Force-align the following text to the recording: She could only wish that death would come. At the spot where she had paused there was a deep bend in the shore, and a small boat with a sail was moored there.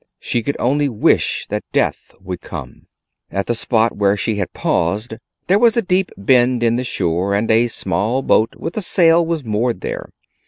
She 0.19 0.41
could 0.41 0.57
only 0.59 0.89
wish 0.89 1.45
that 1.49 1.63
death 1.71 2.11
would 2.19 2.41
come. 2.41 2.87
At 3.29 3.45
the 3.45 3.53
spot 3.53 3.95
where 3.95 4.17
she 4.17 4.37
had 4.37 4.51
paused 4.51 5.13
there 5.45 5.59
was 5.59 5.77
a 5.77 5.83
deep 5.83 6.11
bend 6.17 6.63
in 6.63 6.75
the 6.75 6.83
shore, 6.83 7.35
and 7.35 7.51
a 7.51 7.67
small 7.67 8.23
boat 8.23 8.55
with 8.57 8.75
a 8.77 8.81
sail 8.81 9.23
was 9.23 9.43
moored 9.43 9.81
there. 9.81 10.09